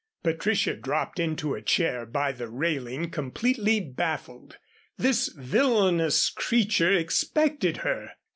[0.23, 4.57] Patricia dropped into a chair by the railing completely baffled.
[4.97, 8.09] This villainous creature expected her!